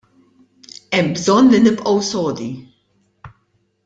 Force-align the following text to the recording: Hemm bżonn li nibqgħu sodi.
Hemm 0.99 1.11
bżonn 1.17 1.51
li 1.51 1.59
nibqgħu 1.67 2.01
sodi. 2.11 2.47